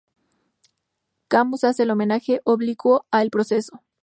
Camus 1.27 1.63
hace 1.63 1.83
un 1.83 1.91
homenaje 1.91 2.41
oblicuo 2.43 3.05
a 3.11 3.21
"El 3.21 3.29
proceso". 3.29 3.83